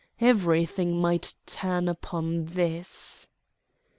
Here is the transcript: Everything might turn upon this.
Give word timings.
Everything 0.19 0.99
might 0.99 1.35
turn 1.45 1.87
upon 1.87 2.45
this. 2.45 3.27